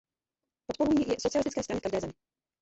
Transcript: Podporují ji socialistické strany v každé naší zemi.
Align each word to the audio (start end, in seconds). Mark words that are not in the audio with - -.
Podporují 0.67 1.07
ji 1.09 1.15
socialistické 1.19 1.63
strany 1.63 1.79
v 1.79 1.83
každé 1.83 1.95
naší 1.97 2.01
zemi. 2.01 2.13